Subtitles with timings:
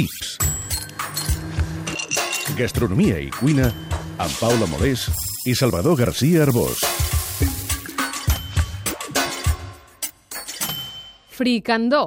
[0.00, 0.38] Tips.
[2.56, 3.66] Gastronomia i cuina
[4.16, 5.04] amb Paula Molés
[5.44, 6.80] i Salvador García Arbós.
[11.36, 12.04] Fricandó.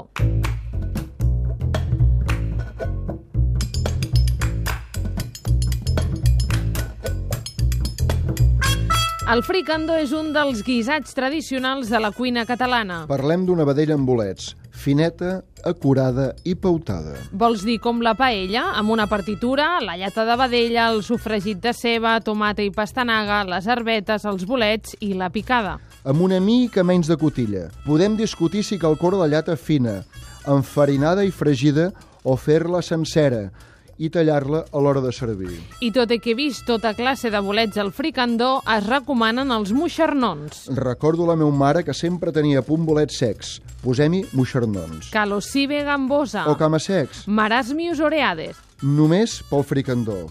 [9.33, 12.99] El fricandó és un dels guisats tradicionals de la cuina catalana.
[13.09, 17.15] Parlem d'una vedella amb bolets, fineta, acurada i pautada.
[17.31, 21.73] Vols dir com la paella, amb una partitura, la llata de vedella, el sofregit de
[21.73, 25.79] ceba, tomata i pastanaga, les herbetes, els bolets i la picada.
[26.05, 27.71] Amb una mica menys de cotilla.
[27.87, 30.03] Podem discutir si cal córrer la llata fina,
[30.45, 31.89] enfarinada i fregida
[32.21, 33.47] o fer-la sencera
[33.97, 35.53] i tallar-la a l'hora de servir.
[35.81, 39.73] I tot i que he vist tota classe de bolets al fricandó, es recomanen els
[39.75, 40.67] moixernons.
[40.77, 43.57] Recordo la meva mare que sempre tenia a punt bolets secs.
[43.83, 45.11] Posem-hi moixernons.
[45.13, 46.47] Calocibe gambosa.
[46.49, 47.27] O cama secs.
[47.27, 48.57] Marasmius oreades.
[48.81, 50.25] Només pel fricandó.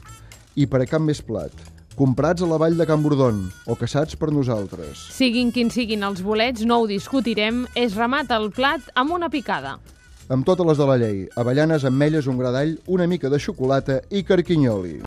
[0.56, 1.52] I per a cap més plat.
[1.96, 5.06] Comprats a la vall de Can Bordon o caçats per nosaltres.
[5.12, 9.76] Siguin quins siguin els bolets, no ho discutirem, es remata el plat amb una picada.
[10.32, 11.16] Amb totes les de la llei.
[11.36, 15.02] Avellanes, ametlles, un gra d'all, una mica de xocolata i carquinyoli.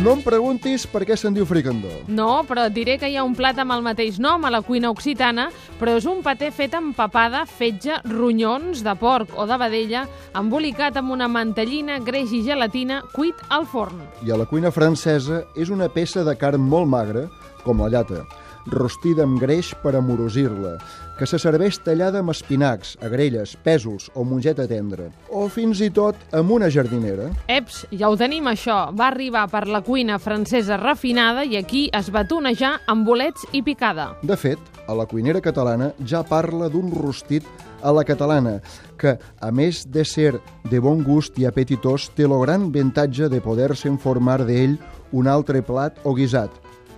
[0.00, 1.92] No em preguntis per què se'n diu fricandó.
[2.08, 4.62] No, però et diré que hi ha un plat amb el mateix nom a la
[4.66, 9.60] cuina occitana, però és un paté fet amb papada, fetge, ronyons de porc o de
[9.60, 14.02] vedella, embolicat amb una mantellina, greix i gelatina, cuit al forn.
[14.26, 17.28] I a la cuina francesa és una peça de carn molt magra,
[17.62, 18.24] com la llata,
[18.66, 20.76] rostida amb greix per amorosir-la,
[21.18, 26.16] que se serveix tallada amb espinacs, agrelles, pèsols o mongeta tendra, o fins i tot
[26.36, 27.30] amb una jardinera.
[27.48, 28.78] Eps, ja ho tenim això.
[28.96, 33.62] Va arribar per la cuina francesa refinada i aquí es va tonejar amb bolets i
[33.62, 34.14] picada.
[34.22, 34.58] De fet,
[34.88, 37.46] a la cuinera catalana ja parla d'un rostit
[37.82, 38.58] a la catalana,
[39.00, 40.34] que, a més de ser
[40.68, 44.76] de bon gust i apetitós, té el gran avantatge de poder-se informar d'ell
[45.12, 46.50] un altre plat o guisat,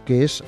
[0.06, 0.40] que és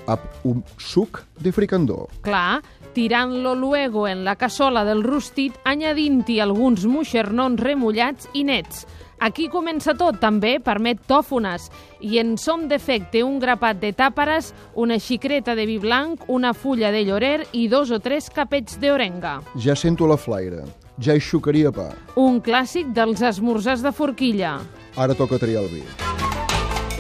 [0.44, 2.08] un suc de fricandó.
[2.22, 2.62] Clar,
[2.94, 8.86] tirant-lo luego en la cassola del rostit, añadint-hi alguns moixernons remullats i nets.
[9.24, 11.70] Aquí comença tot, també permet tòfones,
[12.02, 16.90] i en som d'efecte un grapat de tàperes, una xicreta de vi blanc, una fulla
[16.92, 19.38] de llorer i dos o tres capets d'orenga.
[19.56, 20.64] Ja sento la flaire.
[21.00, 21.88] Ja hi xucaria pa.
[22.20, 24.58] Un clàssic dels esmorzars de forquilla.
[24.94, 26.13] Ara toca triar el vi.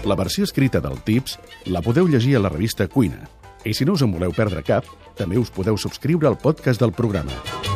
[0.04, 1.38] La versió escrita del Tips
[1.72, 3.24] la podeu llegir a la revista Cuina.
[3.64, 4.84] I si no us en voleu perdre cap,
[5.16, 7.73] també us podeu subscriure al podcast del programa.